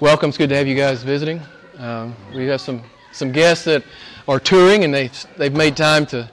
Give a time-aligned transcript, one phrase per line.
[0.00, 0.28] welcome.
[0.28, 1.42] It's good to have you guys visiting.
[1.78, 3.82] Um, we have some, some guests that
[4.28, 6.30] are touring, and they've, they've made time to,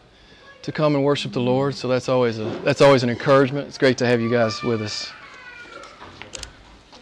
[0.61, 1.73] to come and worship the Lord.
[1.73, 3.67] So that's always, a, that's always an encouragement.
[3.67, 5.11] It's great to have you guys with us.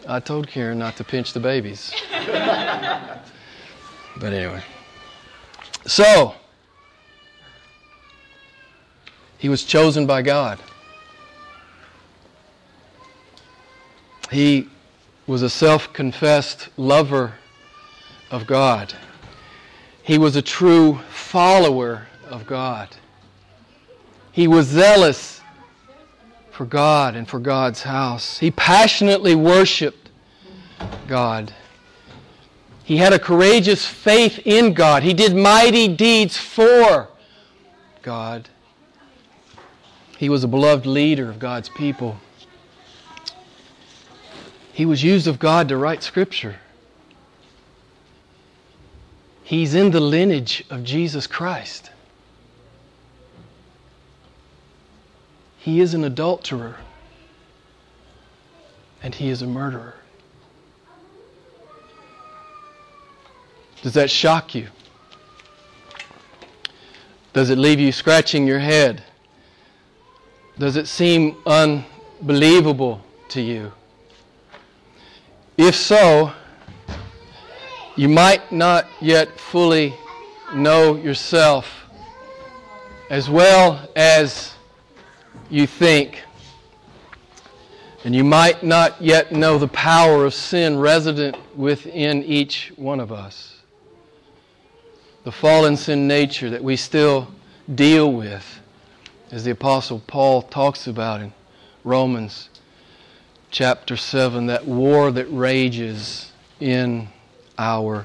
[0.08, 1.94] I told Karen not to pinch the babies.
[2.28, 3.22] but
[4.22, 4.64] anyway.
[5.86, 6.34] So,
[9.38, 10.60] he was chosen by God.
[14.32, 14.70] He
[15.26, 17.34] was a self confessed lover
[18.30, 18.94] of God.
[20.02, 22.90] He was a true follower of God.
[24.32, 25.42] He was zealous
[26.52, 28.38] for God and for God's house.
[28.40, 30.10] He passionately worshiped
[31.08, 31.54] God.
[32.84, 35.04] He had a courageous faith in God.
[35.04, 37.10] He did mighty deeds for
[38.02, 38.50] God.
[40.18, 42.18] He was a beloved leader of God's people.
[44.74, 46.56] He was used of God to write Scripture.
[49.44, 51.92] He's in the lineage of Jesus Christ.
[55.60, 56.78] He is an adulterer
[59.04, 59.96] and he is a murderer.
[63.84, 64.70] Does that shock you?
[67.34, 69.04] Does it leave you scratching your head?
[70.58, 73.72] Does it seem unbelievable to you?
[75.58, 76.32] If so,
[77.96, 79.94] you might not yet fully
[80.56, 81.86] know yourself
[83.12, 84.56] as well as
[85.52, 86.24] you think.
[88.04, 93.12] And you might not yet know the power of sin resident within each one of
[93.12, 93.62] us.
[95.24, 97.28] The fallen sin nature that we still
[97.76, 98.60] deal with,
[99.32, 101.32] as the Apostle Paul talks about in
[101.84, 102.50] Romans
[103.54, 107.08] chapter 7, that war that rages in
[107.60, 108.04] our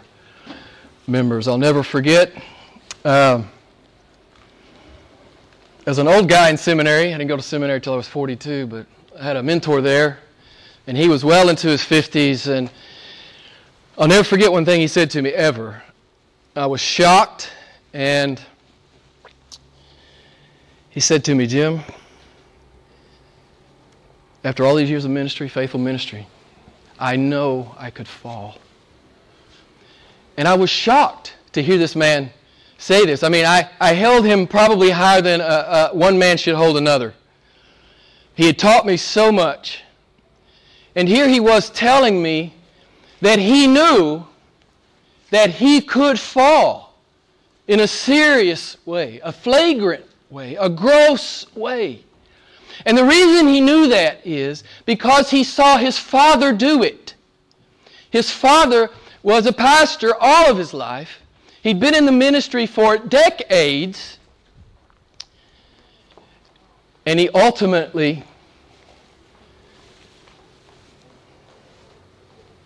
[1.07, 1.49] members.
[1.49, 2.31] I'll never forget.
[3.03, 3.49] Um,
[5.87, 8.67] as an old guy in seminary, I didn't go to seminary until I was 42,
[8.67, 8.87] but
[9.19, 10.19] I had a mentor there,
[10.87, 12.47] and he was well into his 50s.
[12.47, 12.71] And
[13.97, 15.83] I'll never forget one thing he said to me ever.
[16.57, 17.51] I was shocked,
[17.95, 18.39] and
[20.91, 21.81] he said to me, Jim,
[24.45, 26.27] after all these years of ministry, faithful ministry,
[26.99, 28.59] I know I could fall.
[30.37, 32.31] And I was shocked to hear this man
[32.79, 33.23] say this.
[33.23, 36.77] I mean, I, I held him probably higher than uh, uh, one man should hold
[36.77, 37.13] another.
[38.35, 39.83] He had taught me so much.
[40.95, 42.55] And here he was telling me
[43.21, 44.25] that he knew
[45.31, 46.95] that he could fall
[47.67, 52.05] in a serious way, a flagrant way, a gross way.
[52.85, 57.15] And the reason he knew that is because he saw his father do it.
[58.11, 58.91] His father
[59.23, 61.21] was a pastor all of his life.
[61.63, 64.19] He'd been in the ministry for decades.
[67.05, 68.25] And he ultimately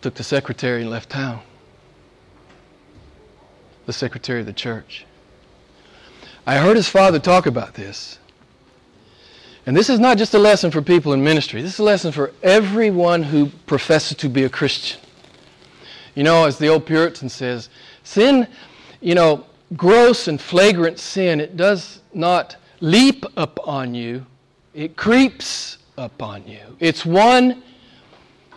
[0.03, 1.41] took the secretary and left town.
[3.87, 5.07] The secretary of the church.
[6.47, 8.19] I heard his father talk about this.
[9.65, 12.11] And this is not just a lesson for people in ministry, this is a lesson
[12.11, 15.01] for everyone who professes to be a Christian.
[16.15, 17.69] You know, as the old Puritan says,
[18.03, 18.49] sin,
[19.01, 19.47] you know,
[19.77, 24.27] gross and flagrant sin, it does not leap upon you,
[24.75, 26.61] it creeps upon you.
[26.81, 27.63] It's one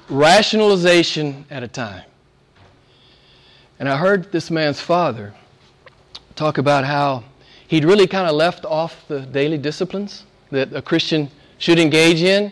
[0.09, 2.03] rationalization at a time.
[3.79, 5.33] And I heard this man's father
[6.35, 7.23] talk about how
[7.67, 12.51] he'd really kind of left off the daily disciplines that a Christian should engage in.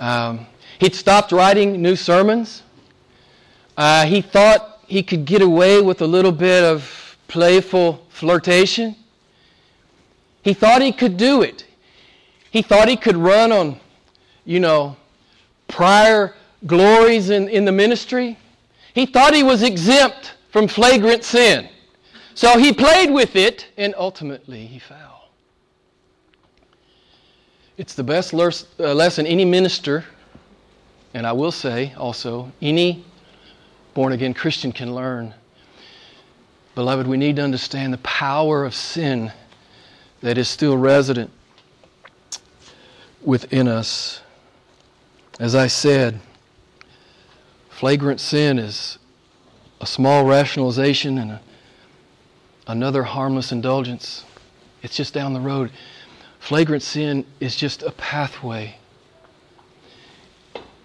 [0.00, 0.46] Um,
[0.78, 2.62] he'd stopped writing new sermons.
[3.76, 8.96] Uh, he thought he could get away with a little bit of playful flirtation.
[10.42, 11.66] He thought he could do it.
[12.50, 13.80] He thought he could run on,
[14.44, 14.96] you know,
[15.68, 16.34] prior
[16.66, 18.38] glories in, in the ministry.
[18.94, 21.68] He thought he was exempt from flagrant sin.
[22.34, 25.13] So he played with it, and ultimately he fell.
[27.76, 30.04] It's the best uh, lesson any minister,
[31.12, 33.04] and I will say also, any
[33.94, 35.34] born again Christian can learn.
[36.76, 39.32] Beloved, we need to understand the power of sin
[40.20, 41.32] that is still resident
[43.22, 44.20] within us.
[45.40, 46.20] As I said,
[47.70, 48.98] flagrant sin is
[49.80, 51.40] a small rationalization and a,
[52.68, 54.24] another harmless indulgence.
[54.82, 55.72] It's just down the road.
[56.44, 58.76] Flagrant sin is just a pathway.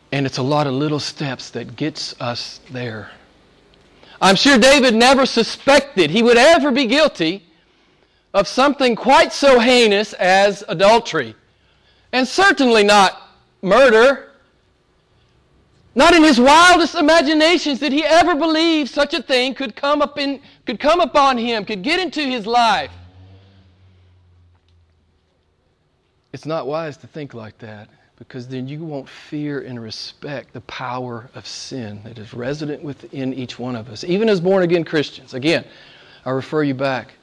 [0.10, 3.12] And it's a lot of little steps that gets us there.
[4.22, 7.44] I'm sure David never suspected he would ever be guilty
[8.34, 11.36] of something quite so heinous as adultery.
[12.14, 13.22] And certainly not
[13.62, 14.30] murder.
[15.94, 20.18] Not in his wildest imaginations did he ever believe such a thing could come, up
[20.18, 22.92] in, could come upon him, could get into his life.
[26.32, 30.62] It's not wise to think like that because then you won't fear and respect the
[30.62, 34.84] power of sin that is resident within each one of us, even as born again
[34.84, 35.34] Christians.
[35.34, 35.66] Again,
[36.26, 37.14] I refer you back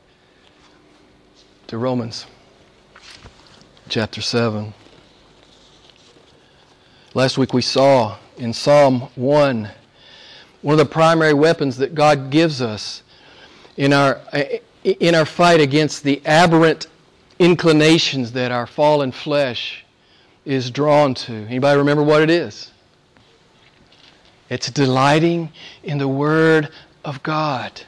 [1.67, 2.27] to Romans
[3.89, 4.73] chapter 7.
[7.15, 9.71] Last week we saw in Psalm 1
[10.63, 13.03] one of the primary weapons that God gives us
[13.77, 14.21] in our,
[14.83, 16.87] in our fight against the aberrant
[17.39, 19.85] inclinations that our fallen flesh
[20.45, 21.33] is drawn to.
[21.33, 22.71] Anybody remember what it is?
[24.49, 25.51] It's delighting
[25.83, 26.71] in the Word
[27.05, 27.83] of God.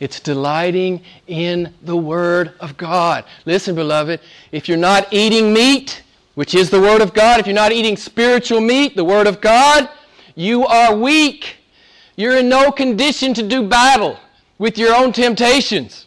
[0.00, 3.24] It's delighting in the Word of God.
[3.46, 4.20] Listen, beloved,
[4.50, 6.02] if you're not eating meat,
[6.34, 9.40] which is the Word of God, if you're not eating spiritual meat, the Word of
[9.40, 9.88] God,
[10.34, 11.58] you are weak.
[12.16, 14.18] You're in no condition to do battle
[14.58, 16.06] with your own temptations.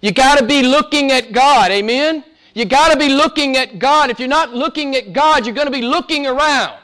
[0.00, 1.70] You got to be looking at God.
[1.70, 2.24] Amen?
[2.54, 4.10] You got to be looking at God.
[4.10, 6.78] If you're not looking at God, you're going to be looking around.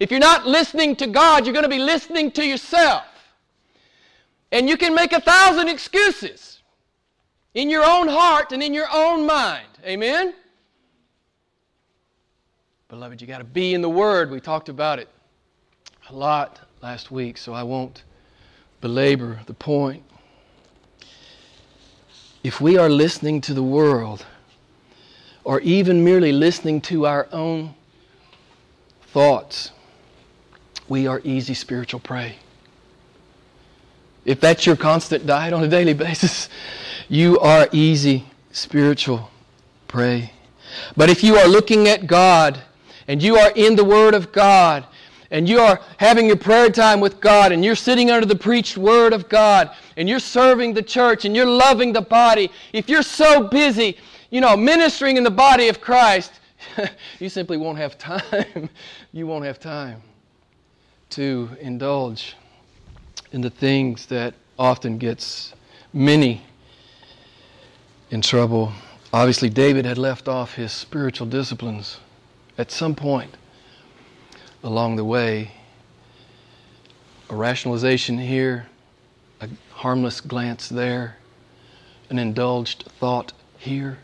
[0.00, 3.04] If you're not listening to God, you're going to be listening to yourself.
[4.50, 6.62] And you can make a thousand excuses
[7.54, 9.66] in your own heart and in your own mind.
[9.84, 10.34] Amen?
[12.88, 14.30] Beloved, you got to be in the Word.
[14.30, 15.08] We talked about it
[16.08, 18.04] a lot last week, so I won't
[18.80, 20.04] belabor the point.
[22.44, 24.26] If we are listening to the world,
[25.44, 27.74] or even merely listening to our own
[29.08, 29.70] thoughts,
[30.86, 32.36] we are easy spiritual prey.
[34.26, 36.50] If that's your constant diet on a daily basis,
[37.08, 39.30] you are easy spiritual
[39.88, 40.32] prey.
[40.98, 42.60] But if you are looking at God
[43.08, 44.84] and you are in the Word of God
[45.30, 48.76] and you are having your prayer time with God and you're sitting under the preached
[48.76, 53.02] Word of God and you're serving the church and you're loving the body, if you're
[53.02, 53.96] so busy,
[54.30, 56.32] you know, ministering in the body of Christ,
[57.20, 58.68] you simply won't have time.
[59.12, 60.02] you won't have time
[61.10, 62.36] to indulge
[63.32, 65.54] in the things that often gets
[65.92, 66.42] many
[68.10, 68.72] in trouble.
[69.12, 72.00] Obviously, David had left off his spiritual disciplines
[72.58, 73.36] at some point
[74.62, 75.52] along the way.
[77.30, 78.66] A rationalization here,
[79.74, 81.16] harmless glance there,
[82.08, 83.98] an indulged thought here,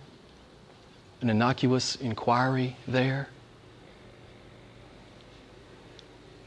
[1.20, 3.28] an innocuous inquiry there.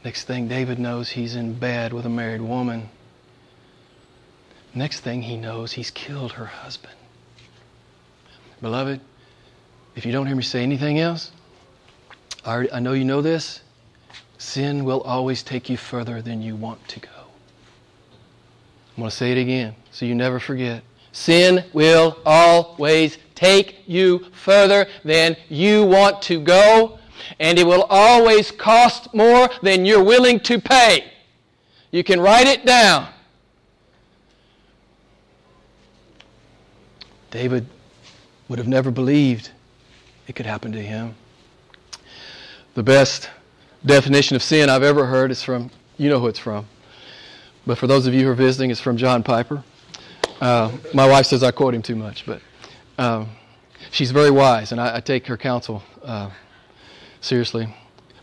[0.04, 2.90] Next thing David knows, he's in bed with a married woman.
[4.74, 6.94] Next thing he knows, he's killed her husband.
[8.60, 9.00] Beloved,
[9.96, 11.30] if you don't hear me say anything else,
[12.44, 13.60] I, know you know this.
[14.36, 17.23] Sin will always take you further than you want to go.
[18.96, 20.82] I'm going to say it again so you never forget.
[21.12, 26.98] Sin will always take you further than you want to go
[27.40, 31.10] and it will always cost more than you're willing to pay.
[31.90, 33.08] You can write it down.
[37.30, 37.66] David
[38.48, 39.50] would have never believed
[40.28, 41.14] it could happen to him.
[42.74, 43.30] The best
[43.84, 46.66] definition of sin I've ever heard is from, you know who it's from.
[47.66, 49.64] But for those of you who are visiting, it's from John Piper.
[50.40, 52.42] Uh, my wife says I quote him too much, but
[52.98, 53.28] um,
[53.90, 56.30] she's very wise, and I, I take her counsel uh,
[57.20, 57.74] seriously.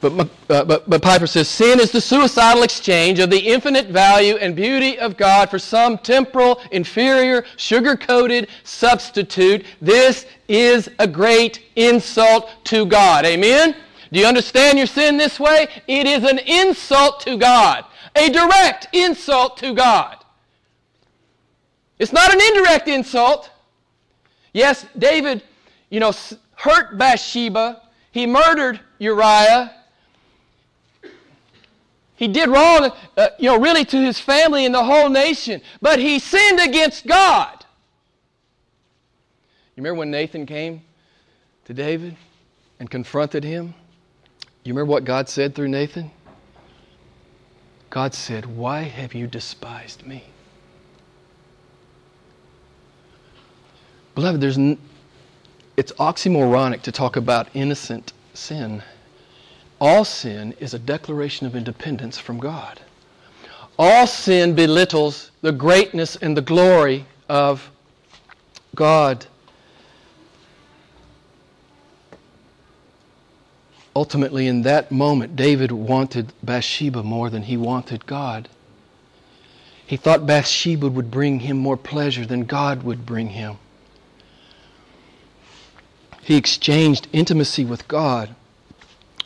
[0.02, 4.36] But, uh, but, but Piper says sin is the suicidal exchange of the infinite value
[4.36, 9.64] and beauty of God for some temporal, inferior, sugar coated substitute.
[9.80, 13.26] This is a great insult to God.
[13.26, 13.76] Amen?
[14.12, 15.68] Do you understand your sin this way?
[15.88, 20.18] It is an insult to God, a direct insult to God.
[22.00, 23.52] It's not an indirect insult.
[24.54, 25.44] Yes, David,
[25.90, 26.14] you know,
[26.56, 29.74] hurt Bathsheba he murdered Uriah.
[32.16, 35.62] He did wrong, uh, you know, really to his family and the whole nation.
[35.82, 37.66] But he sinned against God.
[39.76, 40.84] You remember when Nathan came
[41.66, 42.16] to David
[42.80, 43.74] and confronted him?
[44.64, 46.12] You remember what God said through Nathan?
[47.92, 50.24] God said, Why have you despised me?
[54.16, 54.80] Beloved, there's, n-
[55.78, 58.82] it's oxymoronic to talk about innocent sin
[59.82, 62.80] all sin is a declaration of independence from God.
[63.80, 67.72] All sin belittles the greatness and the glory of
[68.76, 69.26] God.
[73.96, 78.48] Ultimately, in that moment, David wanted Bathsheba more than he wanted God.
[79.86, 83.58] He thought Bathsheba would bring him more pleasure than God would bring him.
[86.24, 88.34] He exchanged intimacy with God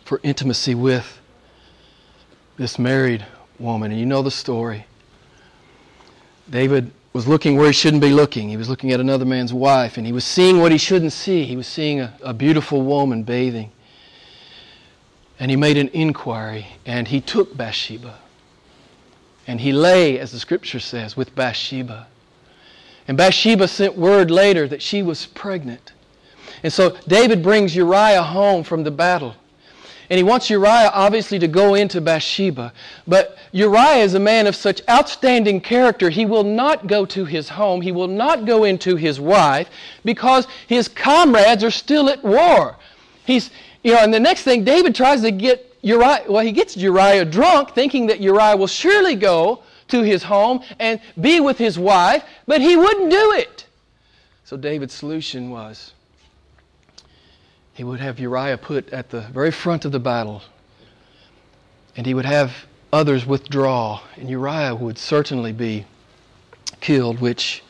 [0.04, 1.20] for intimacy with
[2.58, 3.26] this married
[3.60, 3.92] woman.
[3.92, 4.88] And you know the story.
[6.50, 8.50] David was looking where he shouldn't be looking.
[8.50, 11.44] He was looking at another man's wife, and he was seeing what he shouldn't see.
[11.44, 13.72] He was seeing a, a beautiful woman bathing.
[15.40, 18.20] And he made an inquiry, and he took Bathsheba.
[19.48, 22.08] And he lay, as the scripture says, with Bathsheba.
[23.08, 25.92] And Bathsheba sent word later that she was pregnant.
[26.64, 29.36] And so David brings Uriah home from the battle.
[30.10, 32.74] And he wants Uriah, obviously, to go into Bathsheba.
[33.08, 37.50] But Uriah is a man of such outstanding character, he will not go to his
[37.50, 37.82] home.
[37.82, 39.68] He will not go into his wife
[40.04, 42.78] because his comrades are still at war.
[43.26, 43.50] He's,
[43.86, 47.24] you know, and the next thing, David tries to get Uriah, well, he gets Uriah
[47.24, 52.24] drunk, thinking that Uriah will surely go to his home and be with his wife,
[52.48, 53.68] but he wouldn't do it.
[54.44, 55.94] So David's solution was
[57.76, 60.42] he would have Uriah put at the very front of the battle,
[61.96, 65.86] and he would have others withdraw, and Uriah would certainly be
[66.82, 67.62] killed, which,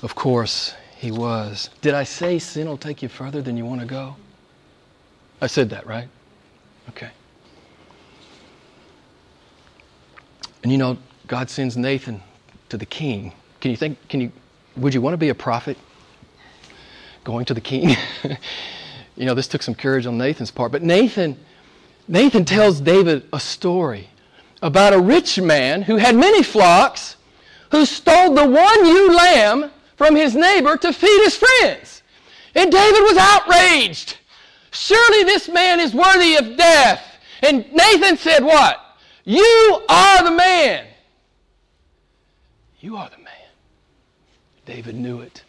[0.00, 1.68] of course, he was.
[1.82, 4.16] Did I say sin will take you further than you want to go?
[5.42, 6.08] I said that, right?
[6.90, 7.10] Okay.
[10.62, 10.96] And you know,
[11.26, 12.22] God sends Nathan
[12.68, 13.32] to the king.
[13.60, 14.30] Can you think, can you,
[14.76, 15.76] would you want to be a prophet
[17.24, 17.96] going to the king?
[19.16, 20.70] you know, this took some courage on Nathan's part.
[20.70, 21.36] But Nathan,
[22.06, 24.10] Nathan tells David a story
[24.62, 27.16] about a rich man who had many flocks
[27.72, 32.04] who stole the one ewe lamb from his neighbor to feed his friends.
[32.54, 34.18] And David was outraged.
[34.72, 37.04] Surely this man is worthy of death.
[37.42, 38.80] And Nathan said, What?
[39.24, 40.86] You are the man.
[42.80, 43.32] You are the man.
[44.64, 45.44] David knew it.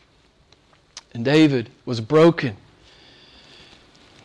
[1.14, 2.58] And David was broken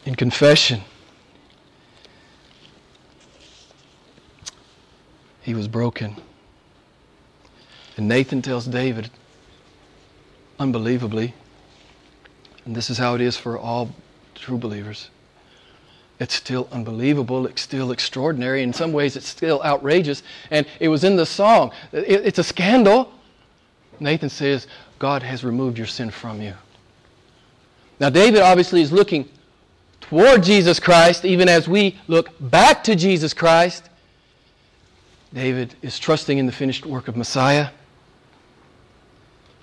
[0.04, 0.82] in confession.
[5.42, 6.16] He was broken.
[7.96, 9.10] And Nathan tells David,
[10.58, 11.34] unbelievably,
[12.64, 13.94] and this is how it is for all
[14.38, 15.10] true believers.
[16.20, 17.46] It's still unbelievable.
[17.46, 18.62] It's still extraordinary.
[18.62, 20.22] In some ways, it's still outrageous.
[20.50, 21.70] And it was in the song.
[21.92, 23.12] It's a scandal.
[24.00, 24.66] Nathan says,
[24.98, 26.54] God has removed your sin from you.
[28.00, 29.28] Now, David obviously is looking
[30.00, 33.88] toward Jesus Christ, even as we look back to Jesus Christ.
[35.32, 37.68] David is trusting in the finished work of Messiah.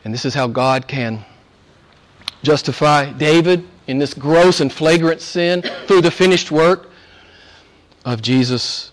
[0.03, 1.25] And this is how God can
[2.43, 6.89] justify David in this gross and flagrant sin through the finished work
[8.03, 8.91] of Jesus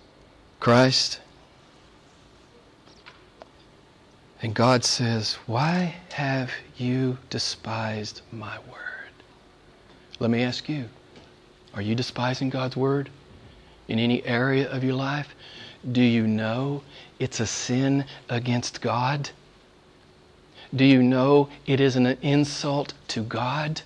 [0.61, 1.21] Christ.
[4.43, 9.13] And God says, Why have you despised my word?
[10.19, 10.89] Let me ask you.
[11.75, 13.09] Are you despising God's word
[13.89, 15.35] in any area of your life?
[15.91, 16.83] Do you know
[17.19, 19.31] it's a sin against God?
[20.75, 23.83] Do you know it is an insult to God?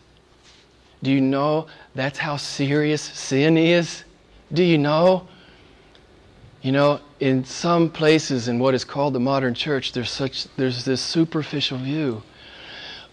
[1.03, 4.05] Do you know that's how serious sin is?
[4.53, 5.29] Do you know?
[6.63, 10.85] You know, in some places in what is called the modern church, there's such there's
[10.85, 12.23] this superficial view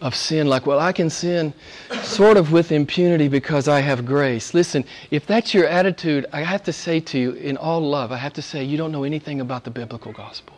[0.03, 1.53] of sin, like, well, I can sin
[2.01, 4.53] sort of with impunity because I have grace.
[4.53, 8.17] Listen, if that's your attitude, I have to say to you, in all love, I
[8.17, 10.57] have to say, you don't know anything about the biblical gospel.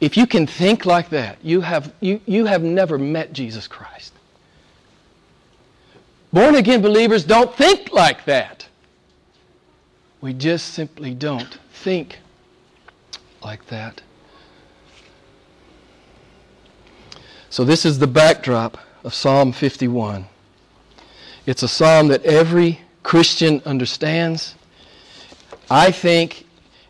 [0.00, 4.11] If you can think like that, you have, you, you have never met Jesus Christ.
[6.32, 8.66] Born again believers don't think like that.
[10.20, 12.20] We just simply don't think
[13.42, 14.00] like that.
[17.50, 20.24] So, this is the backdrop of Psalm 51.
[21.44, 24.54] It's a psalm that every Christian understands.
[25.70, 26.46] I think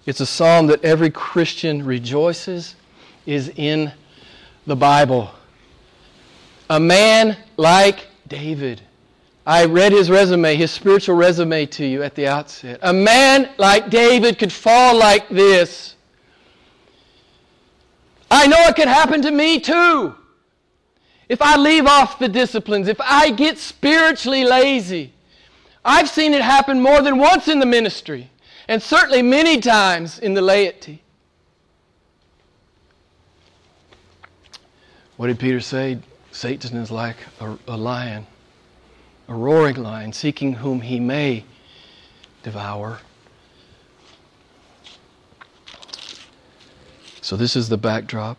[0.07, 2.77] it's a psalm that every Christian rejoices
[3.27, 3.93] is in
[4.67, 5.31] the Bible.
[6.71, 8.83] A man like David.
[9.45, 12.79] I read his resume, his spiritual resume to you at the outset.
[12.83, 15.97] A man like David could fall like this.
[18.31, 20.15] I know it could happen to me too.
[21.29, 25.13] If I leave off the disciplines, if I get spiritually lazy,
[25.85, 28.31] I've seen it happen more than once in the ministry,
[28.69, 31.03] and certainly many times in the laity.
[35.17, 35.99] What did Peter say?
[36.31, 38.27] Satan is like a, a lion,
[39.33, 41.45] a roaring lion, seeking whom he may
[42.43, 43.01] devour.
[47.21, 48.37] So, this is the backdrop.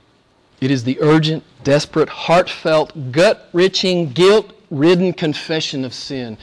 [0.62, 6.38] It is the urgent, desperate, heartfelt, gut wrenching, guilt ridden confession of sin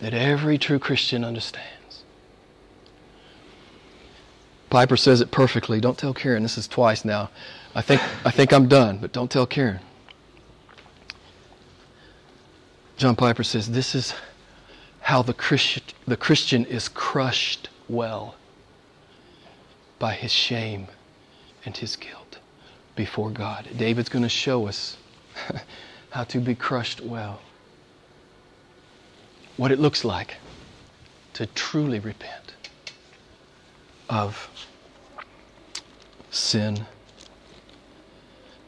[0.00, 2.02] that every true Christian understands.
[4.70, 5.80] Piper says it perfectly.
[5.80, 6.42] Don't tell Karen.
[6.42, 7.30] This is twice now.
[7.74, 9.80] I think, I think I'm done, but don't tell Karen.
[12.96, 14.14] John Piper says this is
[15.00, 18.36] how the Christian, the Christian is crushed well
[19.98, 20.86] by his shame
[21.64, 22.38] and his guilt
[22.94, 23.68] before God.
[23.76, 24.96] David's going to show us
[26.10, 27.40] how to be crushed well.
[29.56, 30.36] What it looks like
[31.34, 32.54] to truly repent
[34.08, 34.48] of
[36.30, 36.86] sin.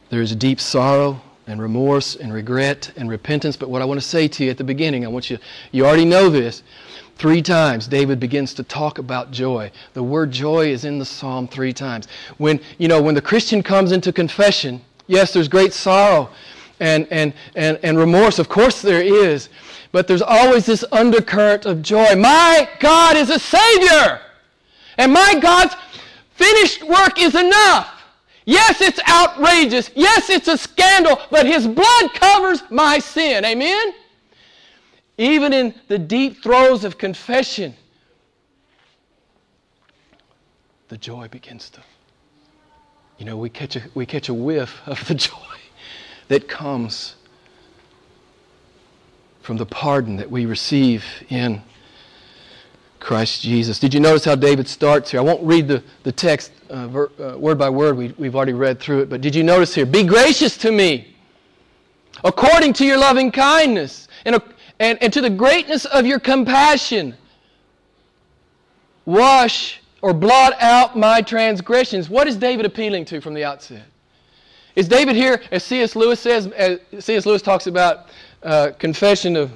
[0.09, 3.55] There is deep sorrow and remorse and regret and repentance.
[3.55, 5.39] But what I want to say to you at the beginning, I want you,
[5.71, 6.61] you already know this.
[7.17, 9.71] Three times David begins to talk about joy.
[9.93, 12.07] The word joy is in the psalm three times.
[12.37, 16.29] When, you know, when the Christian comes into confession, yes, there's great sorrow
[16.79, 18.37] and, and, and, and remorse.
[18.37, 19.49] Of course there is.
[19.91, 22.15] But there's always this undercurrent of joy.
[22.15, 24.21] My God is a Savior.
[24.97, 25.75] And my God's
[26.35, 27.96] finished work is enough.
[28.47, 29.91] Yes, it's outrageous.
[29.93, 33.43] Yes, it's a scandal, but His blood covers my sin.
[33.43, 33.93] Amen?
[35.17, 37.75] Even in the deep throes of confession,
[40.87, 41.81] the joy begins to.
[43.17, 45.57] You know, we catch a, we catch a whiff of the joy
[46.29, 47.15] that comes
[49.41, 51.61] from the pardon that we receive in
[52.99, 53.79] Christ Jesus.
[53.79, 55.19] Did you notice how David starts here?
[55.19, 57.97] I won't read the, the text uh, ver, uh, word by word.
[57.97, 59.09] We, we've already read through it.
[59.09, 59.85] But did you notice here?
[59.85, 61.15] Be gracious to me
[62.23, 64.41] according to your loving kindness and,
[64.79, 67.15] and, and to the greatness of your compassion.
[69.05, 72.09] Wash or blot out my transgressions.
[72.09, 73.85] What is David appealing to from the outset?
[74.75, 75.95] Is David here, as C.S.
[75.95, 76.49] Lewis says,
[76.99, 77.25] C.S.
[77.25, 78.09] Lewis talks about
[78.43, 79.51] uh, confession of,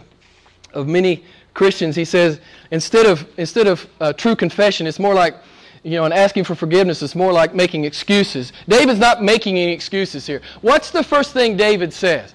[0.74, 2.40] of many Christians, he says,
[2.72, 5.36] instead of, instead of uh, true confession, it's more like,
[5.84, 8.54] you know, and asking for forgiveness is more like making excuses.
[8.68, 10.42] David's not making any excuses here.
[10.62, 12.34] What's the first thing David says?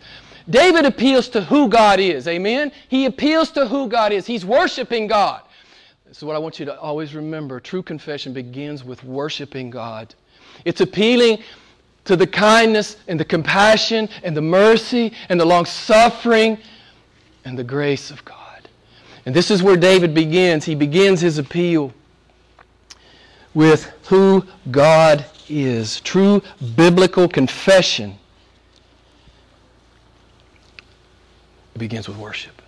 [0.48, 2.28] David appeals to who God is.
[2.28, 2.70] Amen?
[2.88, 4.26] He appeals to who God is.
[4.26, 5.42] He's worshiping God.
[6.06, 7.58] This is what I want you to always remember.
[7.58, 10.14] True confession begins with worshiping God.
[10.64, 11.42] It's appealing
[12.04, 16.58] to the kindness and the compassion and the mercy and the long suffering
[17.44, 18.35] and the grace of God.
[19.26, 20.64] And this is where David begins.
[20.64, 21.92] He begins his appeal
[23.54, 26.00] with who God is.
[26.00, 26.42] True
[26.76, 28.18] biblical confession.
[31.74, 32.62] It begins with worship.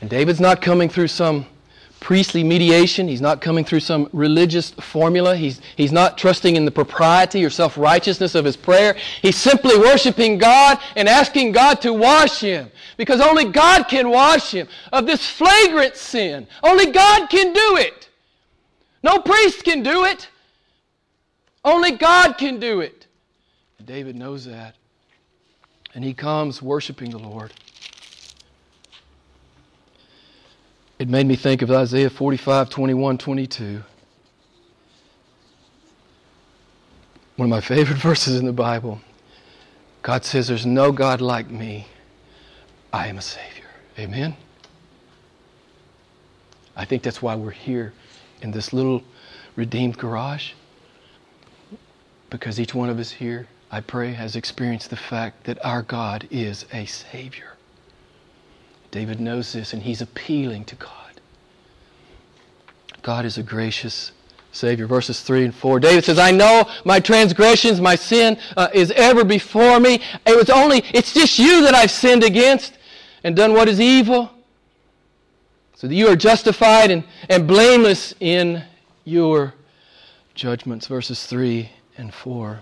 [0.00, 1.46] And David's not coming through some
[2.00, 3.08] priestly mediation.
[3.08, 5.36] He's not coming through some religious formula.
[5.36, 8.96] He's, he's not trusting in the propriety or self righteousness of his prayer.
[9.22, 14.52] He's simply worshiping God and asking God to wash him because only God can wash
[14.52, 16.46] him of this flagrant sin.
[16.62, 18.08] Only God can do it.
[19.02, 20.28] No priest can do it.
[21.64, 23.06] Only God can do it.
[23.84, 24.74] David knows that.
[25.94, 27.52] And he comes worshiping the Lord.
[30.98, 33.82] It made me think of Isaiah 45, 21, 22.
[37.36, 39.00] One of my favorite verses in the Bible.
[40.02, 41.86] God says, There's no God like me.
[42.92, 43.66] I am a Savior.
[43.98, 44.36] Amen?
[46.74, 47.92] I think that's why we're here
[48.40, 49.02] in this little
[49.54, 50.52] redeemed garage.
[52.30, 56.26] Because each one of us here, I pray, has experienced the fact that our God
[56.30, 57.55] is a Savior.
[58.96, 61.20] David knows this and he's appealing to God.
[63.02, 64.12] God is a gracious
[64.52, 64.86] Savior.
[64.86, 65.80] Verses 3 and 4.
[65.80, 70.00] David says, I know my transgressions, my sin uh, is ever before me.
[70.24, 72.78] It was only, it's just you that I've sinned against
[73.22, 74.30] and done what is evil.
[75.74, 78.64] So that you are justified and, and blameless in
[79.04, 79.52] your
[80.34, 80.86] judgments.
[80.86, 82.60] Verses 3 and 4.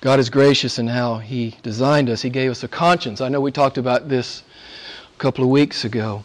[0.00, 2.20] God is gracious in how He designed us.
[2.20, 3.20] He gave us a conscience.
[3.20, 4.42] I know we talked about this
[5.16, 6.22] a couple of weeks ago.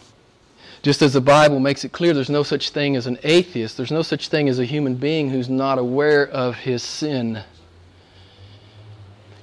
[0.81, 3.91] Just as the Bible makes it clear, there's no such thing as an atheist, there's
[3.91, 7.43] no such thing as a human being who's not aware of his sin.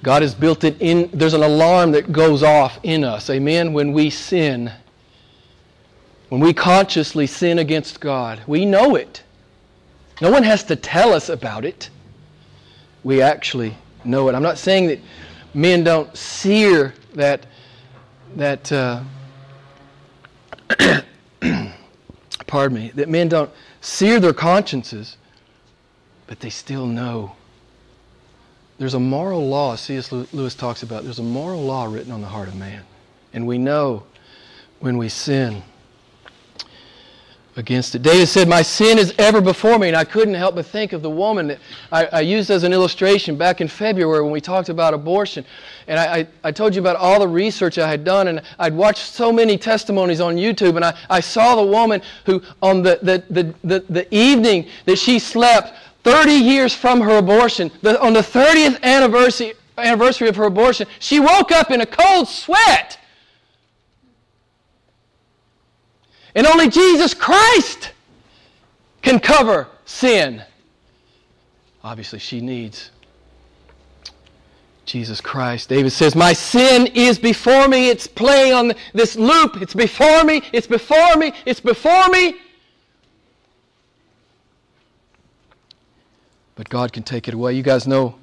[0.03, 3.93] God has built it in, there's an alarm that goes off in us, amen, when
[3.93, 4.73] we sin.
[6.29, 9.23] when we consciously sin against God, we know it.
[10.21, 11.91] No one has to tell us about it.
[13.05, 14.35] We actually know it.
[14.35, 14.99] I'm not saying that
[15.55, 17.47] men don't sear that
[18.37, 19.03] that uh,
[22.47, 23.51] pardon me that men don't
[23.81, 25.17] sear their consciences,
[26.27, 27.35] but they still know.
[28.79, 29.75] There's a moral law.
[29.77, 30.13] C.S.
[30.13, 31.05] Lewis talks about.
[31.05, 32.85] There's a moral law written on the heart of man,
[33.33, 34.05] and we know
[34.81, 35.63] when we sin
[37.59, 38.03] against it.
[38.03, 39.89] David said, My sin is ever before me.
[39.89, 41.59] And I couldn't help but think of the woman that
[41.93, 45.45] I, I used as an illustration back in February when we talked about abortion.
[45.89, 48.29] And I, I, I, told you about all the research I had done.
[48.29, 50.77] And I'd watched so many testimonies on YouTube.
[50.77, 54.97] And I, I saw the woman who, on the, the, the, the, the evening that
[54.97, 60.45] she slept, 30 years from her abortion, the, on the 30th anniversary, anniversary of her
[60.45, 62.99] abortion, she woke up in a cold sweat
[66.39, 67.91] And only Jesus Christ
[69.03, 70.41] can cover sin.
[71.83, 72.93] Obviously, she needs
[74.87, 75.69] Jesus Christ.
[75.69, 77.89] David says, My sin is before me.
[77.89, 79.61] It's playing on this loop.
[79.61, 80.41] It's before me.
[80.53, 81.33] It's before me.
[81.45, 82.37] It's before me.
[86.55, 87.55] But God can take it away.
[87.55, 88.15] You guys know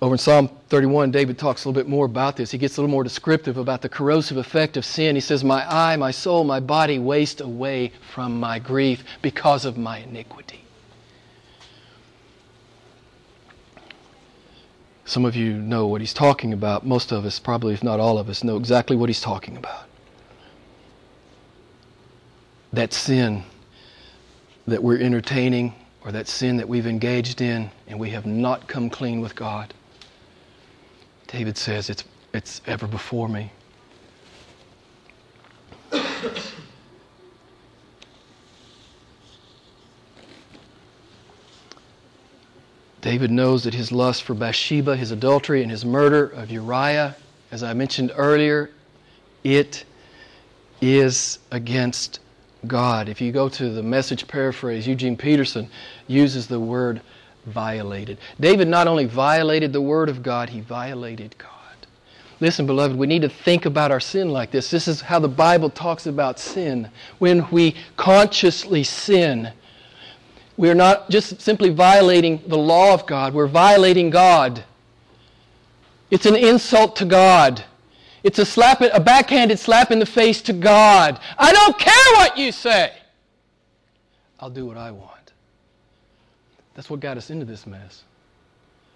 [0.00, 2.52] over in Psalm 31, David talks a little bit more about this.
[2.52, 5.16] He gets a little more descriptive about the corrosive effect of sin.
[5.16, 9.76] He says, My eye, my soul, my body waste away from my grief because of
[9.76, 10.62] my iniquity.
[15.04, 16.86] Some of you know what he's talking about.
[16.86, 19.86] Most of us, probably if not all of us, know exactly what he's talking about.
[22.72, 23.42] That sin
[24.66, 28.90] that we're entertaining, or that sin that we've engaged in, and we have not come
[28.90, 29.72] clean with God.
[31.28, 33.52] David says, It's, it's ever before me.
[43.00, 47.14] David knows that his lust for Bathsheba, his adultery, and his murder of Uriah,
[47.52, 48.70] as I mentioned earlier,
[49.44, 49.84] it
[50.80, 52.20] is against
[52.66, 53.08] God.
[53.08, 55.70] If you go to the message paraphrase, Eugene Peterson
[56.06, 57.00] uses the word
[57.48, 58.18] violated.
[58.38, 61.52] David not only violated the Word of God, he violated God.
[62.40, 64.70] Listen, beloved, we need to think about our sin like this.
[64.70, 66.88] This is how the Bible talks about sin.
[67.18, 69.52] When we consciously sin,
[70.56, 74.64] we're not just simply violating the law of God, we're violating God.
[76.10, 77.64] It's an insult to God.
[78.22, 81.20] It's a slap, a backhanded slap in the face to God.
[81.38, 82.92] I don't care what you say.
[84.40, 85.17] I'll do what I want.
[86.78, 88.04] That's what got us into this mess.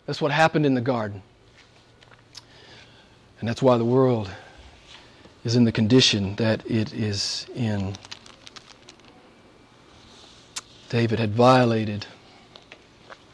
[0.06, 1.20] That's what happened in the garden.
[3.40, 4.30] And that's why the world
[5.42, 7.96] is in the condition that it is in.
[10.90, 12.06] David had violated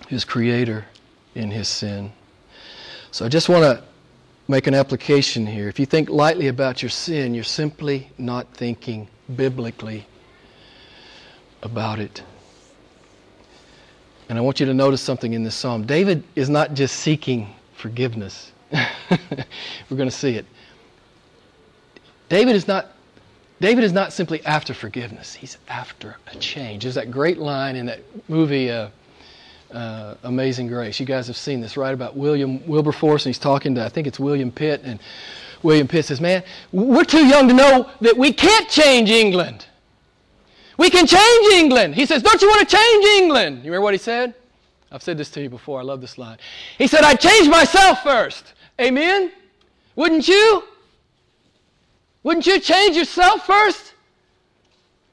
[0.09, 0.87] his Creator
[1.35, 2.11] in his sin.
[3.11, 3.85] So I just want to
[4.49, 5.69] make an application here.
[5.69, 10.07] If you think lightly about your sin, you're simply not thinking biblically
[11.63, 12.23] about it.
[14.29, 15.87] And I want you to notice something in this psalm.
[15.87, 18.53] David is not just seeking forgiveness.
[18.73, 20.45] We're going to see it.
[22.29, 22.93] David is not
[23.61, 25.35] David is not simply after forgiveness.
[25.35, 26.85] He's after a change.
[26.85, 28.88] There's that great line in that movie uh,
[29.73, 31.01] uh, Amazing Grace.
[31.01, 31.93] You guys have seen this, right?
[31.93, 35.01] About William Wilberforce, and he's talking to, I think it's William Pitt, and
[35.62, 39.67] William Pitt says, Man, we're too young to know that we can't change England.
[40.79, 41.95] We can change England.
[41.95, 43.59] He says, Don't you want to change England?
[43.59, 44.35] You remember what he said?
[44.91, 45.81] I've said this to you before.
[45.81, 46.38] I love this line.
[46.79, 48.55] He said, I change myself first.
[48.81, 49.33] Amen?
[49.97, 50.64] Wouldn't you?
[52.23, 53.93] Wouldn't you change yourself first?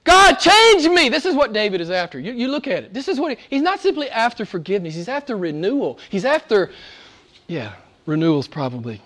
[0.04, 1.10] God, change me.
[1.10, 2.20] This is what David is after.
[2.20, 2.94] You, you look at it.
[2.94, 5.98] This is what he, he's not simply after forgiveness, he's after renewal.
[6.10, 6.72] He's after,
[7.48, 7.74] yeah,
[8.06, 9.02] renewal's probably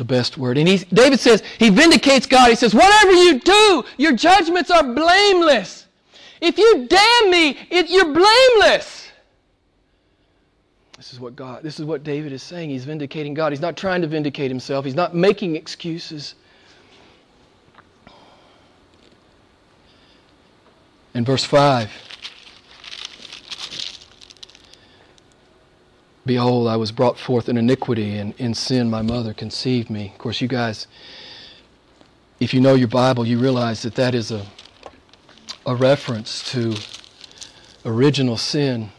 [0.00, 0.56] the best word.
[0.56, 2.48] And he, David says, he vindicates God.
[2.48, 5.86] He says, whatever you do, your judgments are blameless.
[6.40, 9.10] If you damn me, it, you're blameless.
[10.96, 12.70] This is what God, this is what David is saying.
[12.70, 13.52] He's vindicating God.
[13.52, 14.86] He's not trying to vindicate himself.
[14.86, 16.34] He's not making excuses.
[21.12, 21.90] In verse 5,
[26.30, 30.12] Behold, I was brought forth in iniquity, and in sin my mother conceived me.
[30.12, 30.86] Of course, you guys,
[32.38, 34.46] if you know your Bible, you realize that that is a,
[35.66, 36.76] a reference to
[37.84, 38.90] original sin.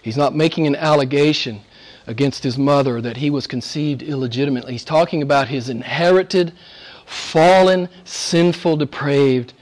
[0.00, 1.62] He's not making an allegation
[2.06, 4.70] against his mother that he was conceived illegitimately.
[4.70, 6.52] He's talking about his inherited
[7.04, 9.54] fallen, sinful, depraved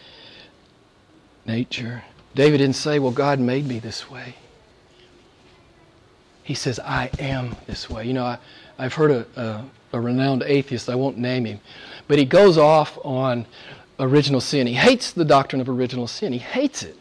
[1.46, 2.04] nature.
[2.34, 4.34] David didn't say, Well, God made me this way.
[6.46, 8.06] He says, I am this way.
[8.06, 8.38] You know, I,
[8.78, 11.58] I've heard a, a, a renowned atheist, I won't name him,
[12.06, 13.46] but he goes off on
[13.98, 14.68] original sin.
[14.68, 16.96] He hates the doctrine of original sin, he hates it.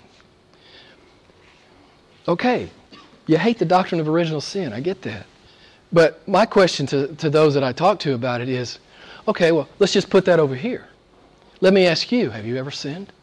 [2.27, 2.71] Okay,
[3.27, 4.73] you hate the doctrine of original sin.
[4.73, 5.27] I get that.
[5.93, 8.79] But my question to, to those that I talk to about it is
[9.27, 10.87] okay, well, let's just put that over here.
[11.61, 13.13] Let me ask you have you ever sinned?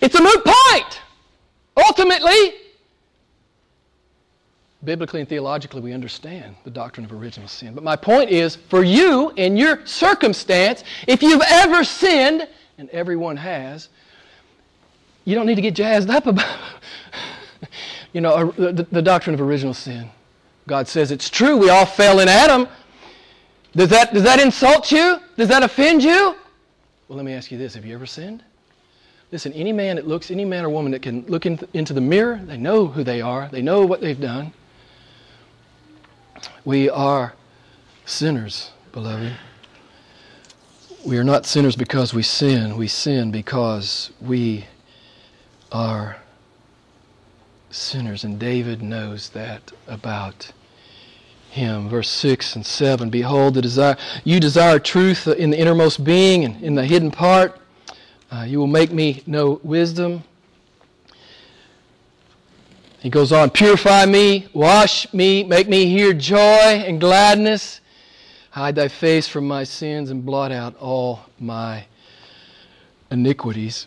[0.00, 1.00] It's a moot point.
[1.76, 2.67] Ultimately,
[4.84, 7.74] biblically and theologically, we understand the doctrine of original sin.
[7.74, 13.36] But my point is for you, in your circumstance, if you've ever sinned, and everyone
[13.36, 13.88] has,
[15.24, 16.58] you don't need to get jazzed up about
[18.12, 20.08] you know the, the doctrine of original sin.
[20.66, 21.56] God says it's true.
[21.56, 22.68] We all fell in Adam.
[23.74, 25.18] Does that, does that insult you?
[25.36, 26.34] Does that offend you?
[27.08, 28.44] Well, let me ask you this Have you ever sinned?
[29.30, 32.00] Listen, any man that looks, any man or woman that can look in, into the
[32.00, 34.52] mirror, they know who they are, they know what they've done.
[36.64, 37.34] We are
[38.04, 39.32] sinners, beloved.
[41.04, 42.76] We are not sinners because we sin.
[42.76, 44.66] We sin because we
[45.70, 46.18] are
[47.70, 48.24] sinners.
[48.24, 50.52] And David knows that about
[51.50, 51.88] him.
[51.88, 56.62] Verse 6 and 7 Behold, the desire, you desire truth in the innermost being and
[56.62, 57.60] in the hidden part.
[58.30, 60.22] Uh, you will make me know wisdom.
[63.00, 67.80] He goes on, Purify me, wash me, make me hear joy and gladness.
[68.50, 71.86] Hide thy face from my sins and blot out all my
[73.10, 73.86] iniquities.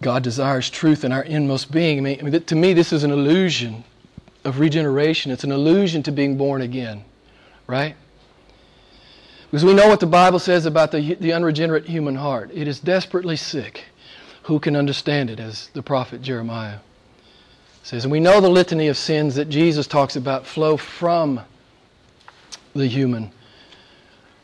[0.00, 1.98] God desires truth in our inmost being.
[1.98, 3.82] I mean, to me, this is an illusion
[4.44, 5.32] of regeneration.
[5.32, 7.04] It's an illusion to being born again,
[7.66, 7.96] right?
[9.50, 12.50] Because we know what the Bible says about the, the unregenerate human heart.
[12.52, 13.84] It is desperately sick.
[14.46, 16.78] Who can understand it, as the prophet Jeremiah
[17.82, 18.04] says?
[18.04, 21.40] And we know the litany of sins that Jesus talks about flow from
[22.72, 23.32] the human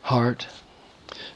[0.01, 0.45] heart.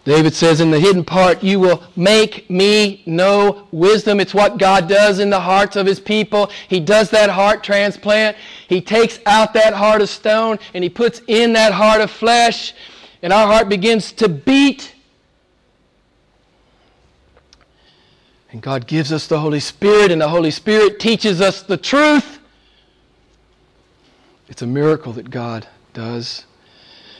[0.03, 4.19] David says, In the hidden part, you will make me know wisdom.
[4.19, 6.51] It's what God does in the hearts of his people.
[6.67, 8.35] He does that heart transplant.
[8.67, 12.73] He takes out that heart of stone and he puts in that heart of flesh,
[13.21, 14.93] and our heart begins to beat.
[18.57, 22.39] And God gives us the Holy Spirit, and the Holy Spirit teaches us the truth.
[24.47, 26.47] It's a miracle that God does.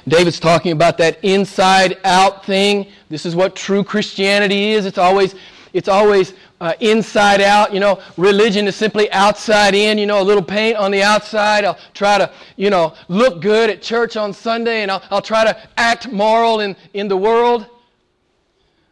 [0.08, 2.88] David's talking about that inside out thing.
[3.10, 4.88] This is what true Christianity is.
[4.88, 5.36] It's always,
[5.74, 7.72] it's always uh, inside out.
[7.72, 10.00] You know, religion is simply outside in.
[10.00, 11.66] You know, a little paint on the outside.
[11.66, 15.44] I'll try to, you know, look good at church on Sunday and I'll, I'll try
[15.44, 17.68] to act moral in, in the world.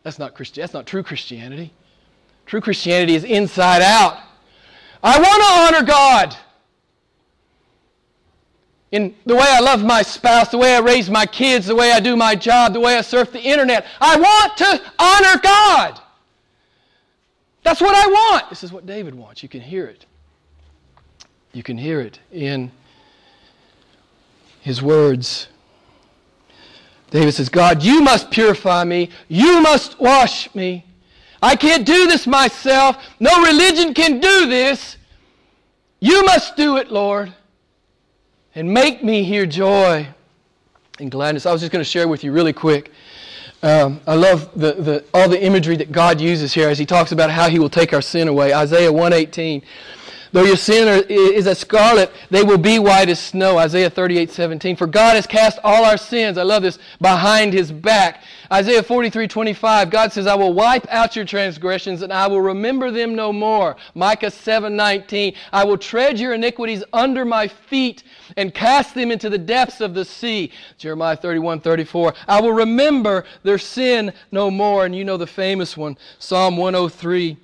[0.04, 0.62] That's not Christian.
[0.62, 1.74] That's not true Christianity.
[2.46, 4.20] True Christianity is inside out.
[5.04, 6.36] I want to honor God
[8.92, 11.92] in the way I love my spouse, the way I raise my kids, the way
[11.92, 13.86] I do my job, the way I surf the internet.
[14.00, 16.00] I want to honor God.
[17.64, 18.50] That's what I want.
[18.50, 19.44] This is what David wants.
[19.44, 20.06] You can hear it.
[21.52, 22.72] You can hear it in
[24.62, 25.48] his words.
[27.12, 29.10] David says, God, you must purify me.
[29.28, 30.85] You must wash me.
[31.46, 32.98] I can't do this myself.
[33.20, 34.98] No religion can do this.
[36.00, 37.34] You must do it, Lord
[38.56, 40.08] and make me hear joy
[41.00, 41.46] and gladness.
[41.46, 42.92] I was just going to share with you really quick.
[43.62, 47.12] Um, I love the, the, all the imagery that God uses here as He talks
[47.12, 48.54] about how He will take our sin away.
[48.54, 49.62] Isaiah 118.
[50.36, 53.58] Though your sin is as scarlet, they will be white as snow.
[53.58, 54.76] Isaiah 38, 17.
[54.76, 58.22] For God has cast all our sins, I love this, behind his back.
[58.52, 59.90] Isaiah 43, 25.
[59.90, 63.78] God says, I will wipe out your transgressions and I will remember them no more.
[63.94, 65.36] Micah 7, 19.
[65.54, 68.04] I will tread your iniquities under my feet
[68.36, 70.52] and cast them into the depths of the sea.
[70.78, 72.14] Jeremiah 31, 34.
[72.28, 74.86] I will remember their sin no more.
[74.86, 77.38] And you know the famous one, Psalm 103.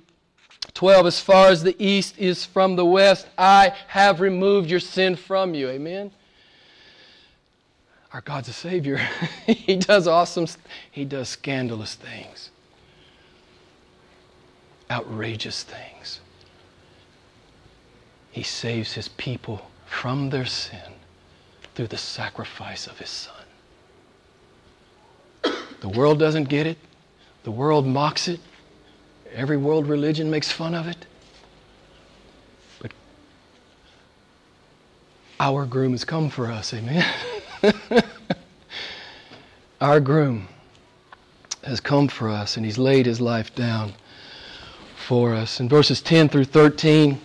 [0.74, 5.16] 12, as far as the east is from the west, I have removed your sin
[5.16, 5.68] from you.
[5.68, 6.10] Amen?
[8.12, 8.96] Our God's a Savior.
[9.46, 10.46] he does awesome,
[10.90, 12.50] He does scandalous things,
[14.90, 16.20] outrageous things.
[18.30, 20.92] He saves His people from their sin
[21.74, 23.34] through the sacrifice of His Son.
[25.80, 26.78] The world doesn't get it,
[27.42, 28.38] the world mocks it.
[29.34, 31.06] Every world religion makes fun of it.
[32.80, 32.92] But
[35.40, 37.04] our groom has come for us, amen.
[39.80, 40.48] our groom,
[41.64, 43.92] has come for us and he's laid his life down
[44.96, 45.60] for us.
[45.60, 47.20] In verses 10 through 13,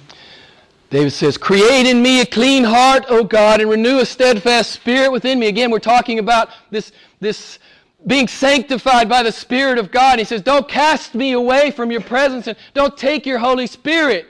[0.89, 5.11] David says, Create in me a clean heart, O God, and renew a steadfast spirit
[5.11, 5.47] within me.
[5.47, 7.59] Again, we're talking about this, this
[8.05, 10.19] being sanctified by the Spirit of God.
[10.19, 14.27] He says, Don't cast me away from your presence and don't take your Holy Spirit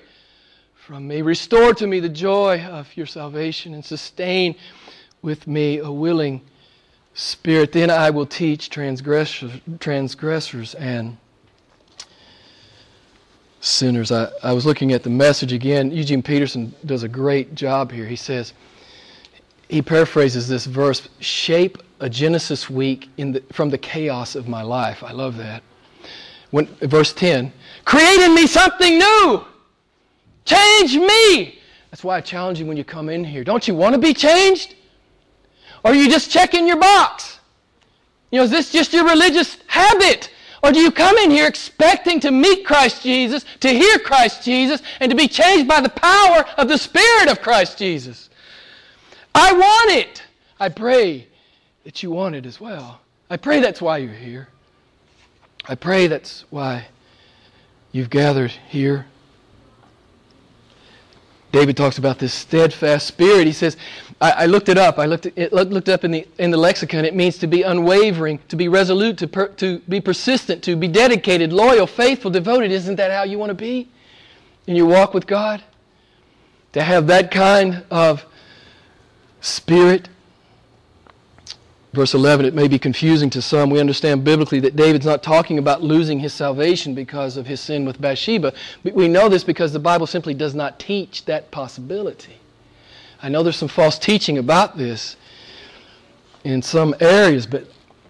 [0.75, 1.21] from me.
[1.21, 4.55] Restore to me the joy of your salvation and sustain
[5.21, 6.41] with me a willing
[7.13, 7.73] spirit.
[7.73, 11.17] Then I will teach transgressors, transgressors and
[13.59, 14.11] sinners.
[14.11, 15.91] I, I was looking at the message again.
[15.91, 18.05] Eugene Peterson does a great job here.
[18.05, 18.53] He says,
[19.67, 24.61] he paraphrases this verse shape a Genesis week in the, from the chaos of my
[24.61, 25.03] life.
[25.03, 25.63] I love that.
[26.51, 27.51] When, verse 10
[27.83, 29.45] create in me something new,
[30.45, 31.59] change me.
[31.91, 33.43] That's why I challenge you when you come in here.
[33.43, 34.75] Don't you want to be changed?
[35.83, 37.39] Or are you just checking your box?
[38.31, 40.29] You know, is this just your religious habit?
[40.63, 44.81] Or do you come in here expecting to meet Christ Jesus, to hear Christ Jesus,
[44.99, 48.29] and to be changed by the power of the Spirit of Christ Jesus?
[49.33, 50.23] I want it.
[50.59, 51.27] I pray
[51.87, 52.99] that you wanted as well.
[53.29, 54.49] I pray that's why you're here.
[55.69, 56.87] I pray that's why
[57.93, 59.05] you've gathered here.
[61.53, 63.47] David talks about this steadfast spirit.
[63.47, 63.77] He says,
[64.19, 64.99] I, I looked it up.
[64.99, 67.05] I looked it, looked up in the, in the lexicon.
[67.05, 70.89] It means to be unwavering, to be resolute, to, per, to be persistent, to be
[70.89, 72.69] dedicated, loyal, faithful, devoted.
[72.69, 73.87] Isn't that how you want to be
[74.67, 75.63] in your walk with God?
[76.73, 78.25] To have that kind of
[79.39, 80.09] spirit.
[81.97, 83.71] Verse 11, it may be confusing to some.
[83.71, 87.85] We understand biblically that David's not talking about losing his salvation because of his sin
[87.85, 88.53] with Bathsheba.
[88.83, 92.37] We know this because the Bible simply does not teach that possibility.
[93.19, 95.15] I know there's some false teaching about this
[96.43, 97.65] in some areas, but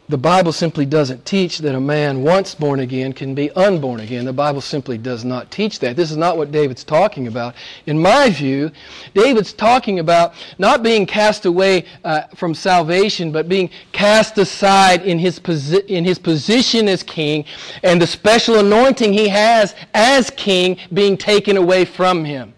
[0.09, 4.23] the Bible simply doesn't teach that a man once born again can be unborn again.
[4.23, 5.97] The Bible simply does not teach that.
[5.97, 7.55] This is not what David's talking about.
[7.87, 8.71] In my view,
[9.13, 15.19] David's talking about not being cast away uh, from salvation, but being cast aside in
[15.19, 17.43] his, posi- in his position as king
[17.83, 22.53] and the special anointing he has as king being taken away from him.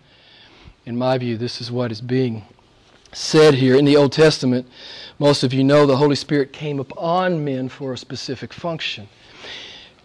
[0.85, 2.45] In my view, this is what is being
[3.11, 4.67] said here in the Old Testament.
[5.19, 9.09] Most of you know the Holy Spirit came upon men for a specific function.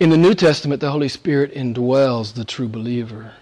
[0.01, 3.33] In the New Testament, the Holy Spirit indwells the true believer.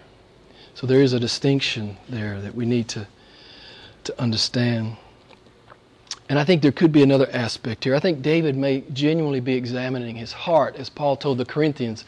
[0.75, 3.07] So there is a distinction there that we need to,
[4.03, 4.97] to understand.
[6.29, 7.95] And I think there could be another aspect here.
[7.95, 12.05] I think David may genuinely be examining his heart, as Paul told the Corinthians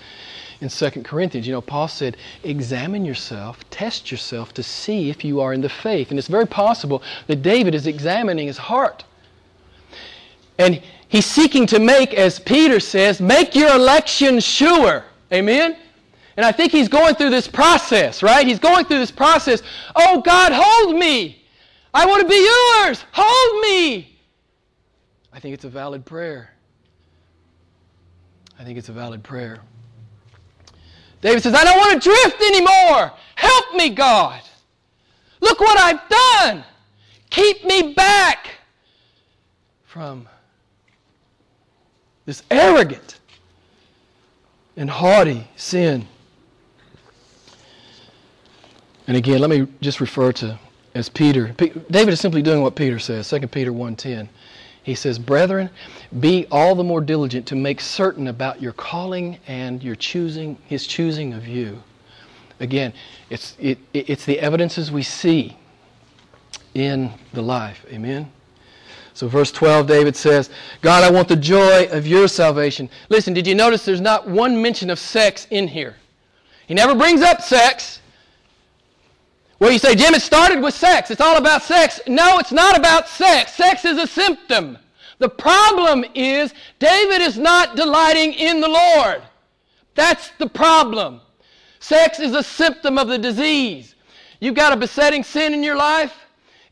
[0.61, 1.47] in 2 Corinthians.
[1.47, 5.69] You know, Paul said, examine yourself, test yourself to see if you are in the
[5.69, 6.11] faith.
[6.11, 9.03] And it's very possible that David is examining his heart.
[10.57, 15.03] And he's seeking to make, as Peter says, make your election sure.
[15.33, 15.77] Amen?
[16.37, 18.45] And I think he's going through this process, right?
[18.45, 19.61] He's going through this process.
[19.95, 21.43] Oh, God, hold me.
[21.93, 23.03] I want to be yours.
[23.13, 24.17] Hold me.
[25.31, 26.51] I think it's a valid prayer.
[28.59, 29.59] I think it's a valid prayer.
[31.21, 33.11] David says, I don't want to drift anymore.
[33.35, 34.41] Help me, God.
[35.41, 36.63] Look what I've done.
[37.29, 38.49] Keep me back
[39.83, 40.27] from
[42.25, 43.19] this arrogant
[44.75, 46.07] and haughty sin.
[49.07, 50.59] And again, let me just refer to
[50.95, 51.49] as Peter.
[51.91, 54.29] David is simply doing what Peter says, 2 Peter 1:10.
[54.81, 55.69] He says, "Brethren,
[56.19, 60.87] be all the more diligent to make certain about your calling and your choosing, his
[60.87, 61.83] choosing of you."
[62.59, 62.93] Again,
[63.29, 65.57] it's it, it's the evidences we see
[66.73, 67.85] in the life.
[67.91, 68.31] Amen.
[69.15, 70.49] So, verse 12, David says,
[70.81, 72.89] God, I want the joy of your salvation.
[73.07, 75.95] Listen, did you notice there's not one mention of sex in here?
[76.67, 78.01] He never brings up sex.
[79.57, 81.11] Well, you say, Jim, it started with sex.
[81.11, 82.01] It's all about sex.
[82.07, 83.53] No, it's not about sex.
[83.53, 84.77] Sex is a symptom.
[85.19, 89.21] The problem is David is not delighting in the Lord.
[89.93, 91.21] That's the problem.
[91.79, 93.95] Sex is a symptom of the disease.
[94.41, 96.24] You've got a besetting sin in your life.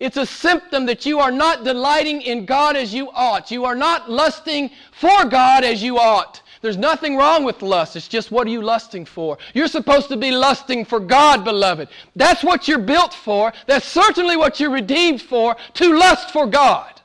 [0.04, 3.50] It's a symptom that you are not delighting in God as you ought.
[3.52, 6.42] You are not lusting for God as you ought.
[6.62, 7.96] There's nothing wrong with lust.
[7.96, 9.38] It's just what are you lusting for?
[9.54, 11.88] You're supposed to be lusting for God, beloved.
[12.18, 13.54] That's what you're built for.
[13.66, 17.00] That's certainly what you're redeemed for, to lust for God.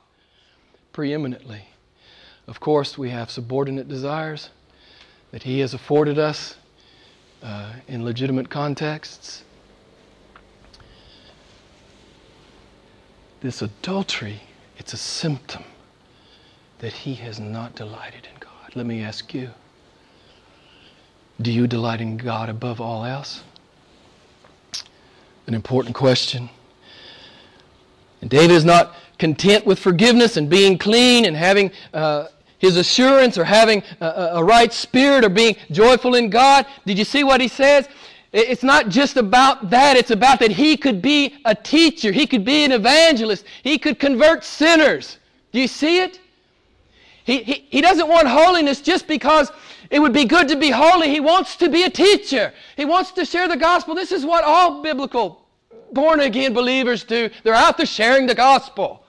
[0.91, 1.69] Preeminently.
[2.47, 4.49] Of course, we have subordinate desires
[5.31, 6.57] that He has afforded us
[7.41, 9.45] uh, in legitimate contexts.
[13.41, 14.41] This adultery,
[14.77, 15.63] it's a symptom.
[16.79, 18.75] that he has not delighted in God.
[18.75, 19.49] Let me ask you
[21.41, 23.43] do you delight in God above all else?
[25.47, 26.49] An important question.
[28.21, 32.27] And David is not content with forgiveness and being clean and having uh,
[32.57, 36.65] his assurance or having a, a, right spirit or being joyful in God.
[36.85, 37.87] Did you see what he says?
[38.31, 39.97] It's not just about that.
[39.97, 42.11] It's about that he could be a teacher.
[42.11, 43.43] He could be an evangelist.
[43.63, 45.17] He could convert sinners.
[45.51, 46.19] Do you see it?
[47.23, 49.51] He, he, he doesn't want holiness just because
[49.89, 51.09] it would be good to be holy.
[51.09, 52.53] He wants to be a teacher.
[52.77, 53.95] He wants to share the gospel.
[53.95, 55.45] This is what all biblical
[55.91, 57.29] born again believers do.
[57.43, 59.03] They're out there sharing the gospel.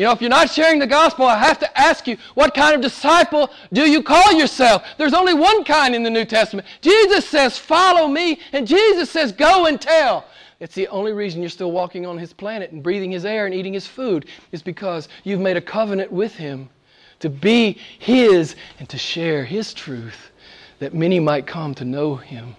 [0.00, 2.74] You know, if you're not sharing the gospel, I have to ask you, what kind
[2.74, 4.82] of disciple do you call yourself?
[4.96, 6.66] There's only one kind in the New Testament.
[6.80, 10.24] Jesus says, follow me, and Jesus says, go and tell.
[10.58, 13.54] It's the only reason you're still walking on his planet and breathing his air and
[13.54, 16.70] eating his food is because you've made a covenant with him
[17.18, 20.30] to be his and to share his truth
[20.78, 22.56] that many might come to know him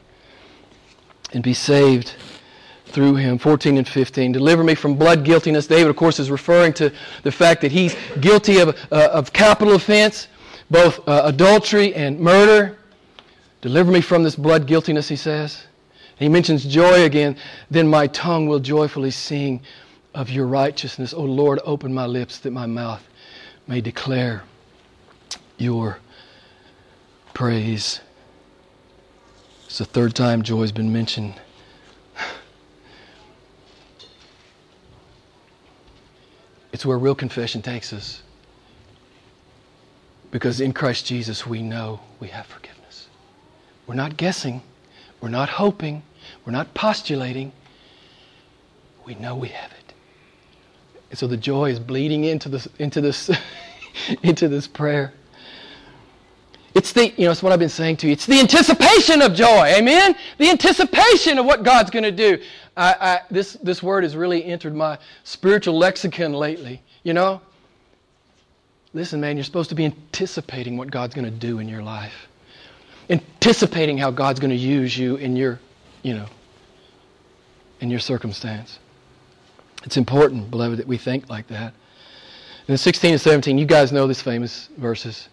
[1.34, 2.14] and be saved
[2.92, 3.38] through him.
[3.38, 4.32] 14 and 15.
[4.32, 5.68] Deliver me from blood guiltiness.
[5.68, 6.92] David, of course, is referring to
[7.24, 10.28] the fact that he's guilty of, uh, of capital offense,
[10.70, 12.78] both uh, adultery and murder.
[13.62, 15.64] Deliver me from this blood guiltiness, he says.
[16.18, 17.38] he mentions joy again.
[17.70, 19.62] Then my tongue will joyfully sing
[20.14, 21.14] of your righteousness.
[21.14, 23.08] O Lord, open my lips that my mouth
[23.68, 24.44] may declare
[25.58, 26.00] your
[27.34, 28.02] praise.
[29.66, 31.36] It's the third time joy has been mentioned.
[36.72, 38.22] It's where real confession takes us.
[40.32, 43.08] Because in Christ Jesus, we know we have forgiveness.
[43.86, 44.62] We're not guessing,
[45.20, 46.04] we're not hoping,
[46.46, 47.52] we're not postulating.
[49.06, 49.94] We know we have it.
[51.10, 53.30] And so the joy is bleeding into this, into this,
[54.24, 55.14] into this prayer.
[56.74, 58.14] It's the, you know, it's what I've been saying to you.
[58.14, 59.74] It's the anticipation of joy.
[59.78, 60.16] Amen?
[60.38, 62.42] The anticipation of what God's going to do.
[62.78, 66.82] I, I, this, this word has really entered my spiritual lexicon lately.
[67.04, 67.42] You know?
[68.94, 72.28] Listen, man, you're supposed to be anticipating what God's going to do in your life.
[73.10, 75.60] Anticipating how God's going to use you in your,
[76.04, 76.28] you know,
[77.80, 78.80] in your circumstance.
[79.84, 81.74] It's important, beloved, that we think like that.
[82.68, 85.28] In 16 and 17, you guys know these famous verses.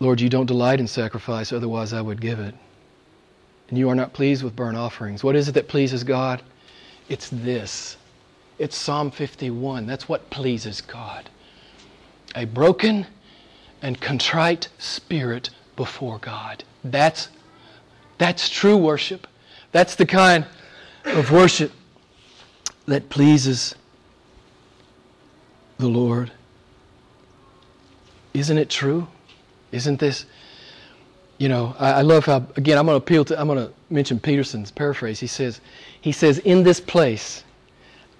[0.00, 2.54] Lord, you don't delight in sacrifice, otherwise I would give it.
[3.68, 5.24] And you are not pleased with burnt offerings.
[5.24, 6.42] What is it that pleases God?
[7.08, 7.96] It's this.
[8.58, 9.86] It's Psalm 51.
[9.86, 11.28] That's what pleases God.
[12.34, 13.06] A broken
[13.82, 16.64] and contrite spirit before God.
[16.84, 17.28] That's,
[18.18, 19.26] that's true worship.
[19.72, 20.46] That's the kind
[21.04, 21.72] of worship
[22.86, 23.74] that pleases
[25.78, 26.32] the Lord.
[28.32, 29.08] Isn't it true?
[29.72, 30.26] Isn't this,
[31.38, 33.72] you know, I, I love how, again, I'm going to appeal to, I'm going to
[33.90, 35.20] mention Peterson's paraphrase.
[35.20, 35.60] He says,
[36.00, 37.44] he says, in this place,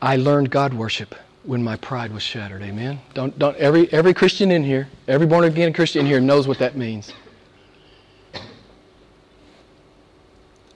[0.02, 1.14] I learned God worship
[1.44, 2.62] when my pride was shattered.
[2.62, 3.00] Amen.
[3.14, 6.58] Don't, don't, every, every Christian in here, every born again Christian in here knows what
[6.58, 7.12] that means.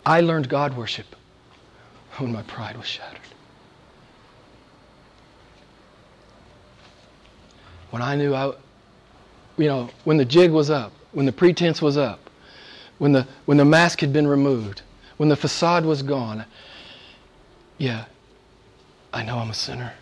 [0.07, 1.07] I learned God worship
[2.17, 3.21] when my pride was shattered.
[7.91, 8.55] When I knew I,
[9.59, 12.30] you know, when the jig was up, when the pretense was up,
[13.01, 14.83] when the, when the mask had been removed,
[15.17, 16.45] when the facade was gone,
[17.79, 18.05] yeah,
[19.11, 19.95] I know I'm a sinner.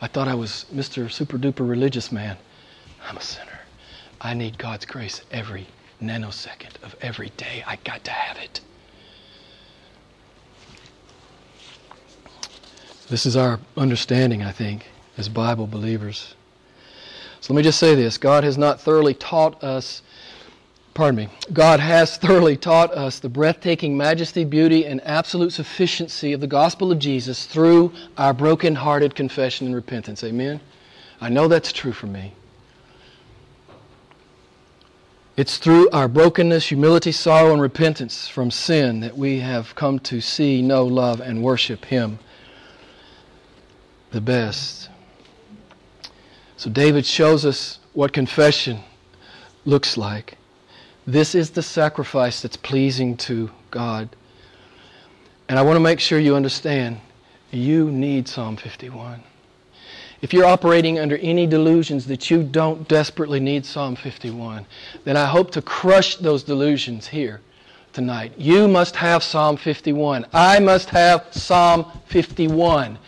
[0.00, 1.12] I thought I was Mr.
[1.12, 2.38] Super Duper religious man.
[3.06, 3.60] I'm a sinner.
[4.18, 5.66] I need God's grace every
[6.02, 7.62] nanosecond of every day.
[7.66, 8.62] I got to have it.
[13.10, 14.86] This is our understanding, I think,
[15.18, 16.34] as Bible believers.
[17.42, 20.00] So let me just say this God has not thoroughly taught us,
[20.96, 26.40] pardon me, God has thoroughly taught us the breathtaking majesty, beauty, and absolute sufficiency of
[26.40, 30.24] the gospel of Jesus through our broken-hearted confession and repentance.
[30.24, 30.58] Amen?
[31.20, 32.32] I know that's true for me.
[35.36, 40.22] It's through our brokenness, humility, sorrow, and repentance from sin that we have come to
[40.22, 42.18] see, know, love, and worship Him
[44.12, 44.88] the best.
[46.56, 48.80] So David shows us what confession
[49.66, 50.38] looks like.
[51.06, 54.08] This is the sacrifice that's pleasing to God.
[55.48, 57.00] And I want to make sure you understand
[57.52, 59.22] you need Psalm 51.
[60.20, 64.66] If you're operating under any delusions that you don't desperately need Psalm 51,
[65.04, 67.40] then I hope to crush those delusions here
[67.92, 68.32] tonight.
[68.36, 70.26] You must have Psalm 51.
[70.32, 72.98] I must have Psalm 51.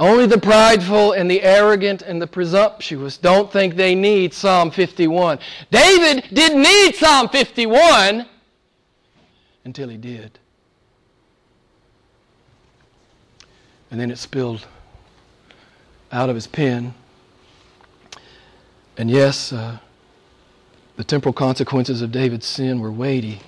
[0.00, 5.38] Only the prideful and the arrogant and the presumptuous don't think they need Psalm 51.
[5.70, 8.26] David didn't need Psalm 51
[9.66, 10.38] until he did.
[13.90, 14.66] And then it spilled
[16.10, 16.94] out of his pen.
[18.96, 19.80] And yes, uh,
[20.96, 23.40] the temporal consequences of David's sin were weighty.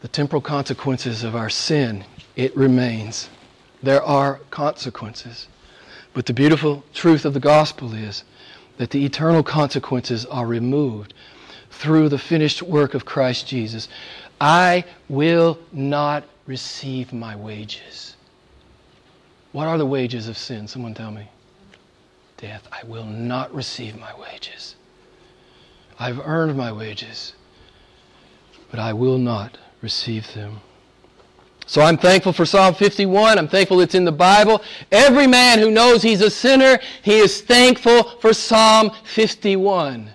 [0.00, 3.28] The temporal consequences of our sin, it remains.
[3.82, 5.48] There are consequences.
[6.12, 8.24] But the beautiful truth of the gospel is
[8.78, 11.14] that the eternal consequences are removed
[11.70, 13.88] through the finished work of Christ Jesus.
[14.40, 18.16] I will not receive my wages.
[19.52, 20.66] What are the wages of sin?
[20.66, 21.28] Someone tell me.
[22.36, 22.66] Death.
[22.72, 24.76] I will not receive my wages.
[25.98, 27.34] I've earned my wages,
[28.70, 30.60] but I will not receive them.
[31.70, 33.38] So I'm thankful for Psalm 51.
[33.38, 34.60] I'm thankful it's in the Bible.
[34.90, 40.10] Every man who knows he's a sinner, he is thankful for Psalm 51.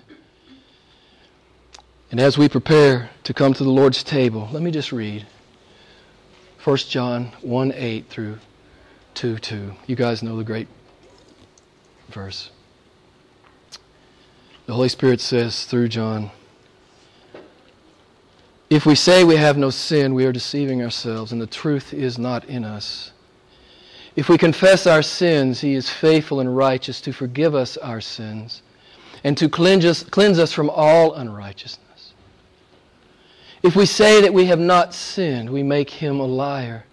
[2.10, 5.26] And as we prepare to come to the Lord's table, let me just read
[6.62, 8.38] 1 John 1 8 through
[9.14, 9.72] 2 2.
[9.86, 10.68] You guys know the great
[12.10, 12.50] verse.
[14.66, 16.32] The Holy Spirit says through John,
[18.68, 22.18] If we say we have no sin, we are deceiving ourselves, and the truth is
[22.18, 23.12] not in us.
[24.16, 28.62] If we confess our sins, He is faithful and righteous to forgive us our sins
[29.22, 32.14] and to cleanse us, cleanse us from all unrighteousness.
[33.62, 36.84] If we say that we have not sinned, we make Him a liar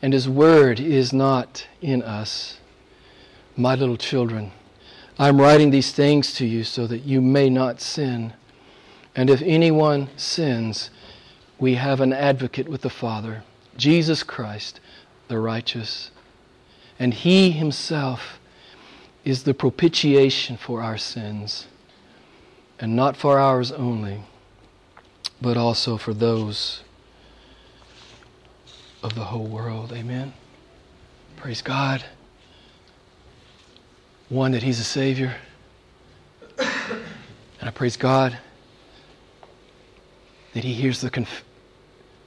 [0.00, 2.58] and His word is not in us.
[3.56, 4.50] My little children,
[5.18, 8.32] I'm writing these things to you so that you may not sin.
[9.14, 10.90] And if anyone sins,
[11.58, 13.44] we have an advocate with the Father,
[13.76, 14.80] Jesus Christ,
[15.28, 16.10] the righteous.
[16.98, 18.40] And He Himself
[19.24, 21.66] is the propitiation for our sins,
[22.78, 24.22] and not for ours only,
[25.40, 26.82] but also for those
[29.02, 29.92] of the whole world.
[29.92, 30.32] Amen.
[31.36, 32.04] Praise God.
[34.28, 35.34] One, that He's a Savior.
[36.58, 38.38] And I praise God
[40.54, 41.44] that He hears the, conf-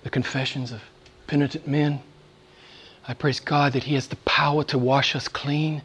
[0.03, 0.81] the confessions of
[1.27, 2.01] penitent men.
[3.07, 5.81] I praise God that He has the power to wash us clean.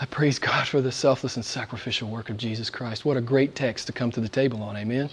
[0.00, 3.04] I praise God for the selfless and sacrificial work of Jesus Christ.
[3.04, 4.76] What a great text to come to the table on.
[4.76, 5.10] Amen.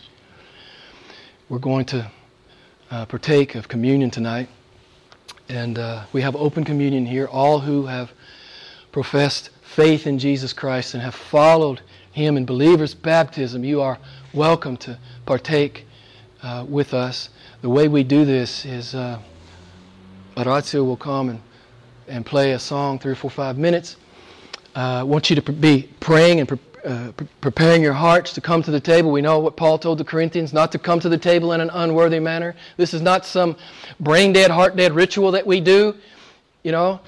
[1.47, 2.10] We're going to
[2.89, 4.49] uh, partake of communion tonight.
[5.47, 7.28] And uh, we have open communion here.
[7.28, 8.12] All who have
[8.91, 11.82] professed faith in Jesus Christ and have followed
[12.12, 13.99] Him in believer's baptism, you are
[14.34, 15.86] welcome to partake
[16.43, 17.29] uh, with us.
[17.61, 19.19] The way we do this is uh,
[20.37, 21.41] Orazio will come and,
[22.07, 23.97] and play a song, three or four, five minutes.
[24.75, 28.41] Uh, I want you to be praying and pre- uh, pre- preparing your hearts to
[28.41, 29.11] come to the table.
[29.11, 31.69] We know what Paul told the Corinthians not to come to the table in an
[31.71, 32.55] unworthy manner.
[32.77, 33.57] This is not some
[33.99, 35.95] brain dead, heart dead ritual that we do.
[36.63, 36.99] You know,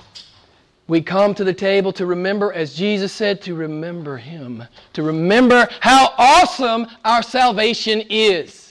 [0.87, 4.63] we come to the table to remember, as Jesus said, to remember Him,
[4.93, 8.70] to remember how awesome our salvation is.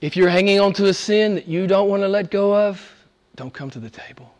[0.00, 2.80] If you're hanging on to a sin that you don't want to let go of,
[3.34, 4.32] don't come to the table.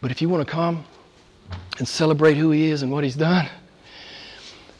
[0.00, 0.84] But if you want to come,
[1.78, 3.48] and celebrate who He is and what He's done.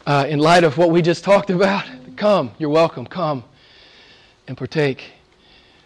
[0.06, 1.84] Uh, in light of what we just talked about,
[2.16, 3.44] come, you're welcome, come
[4.46, 5.12] and partake.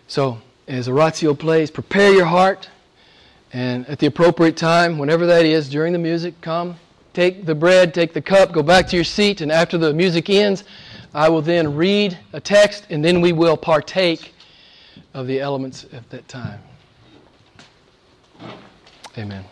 [0.06, 2.68] So, as Orazio plays, prepare your heart,
[3.52, 6.76] and at the appropriate time, whenever that is, during the music, come,
[7.12, 10.30] take the bread, take the cup, go back to your seat, and after the music
[10.30, 10.64] ends,
[11.14, 14.34] I will then read a text, and then we will partake
[15.14, 16.60] of the elements at that time.
[19.16, 19.44] Amen.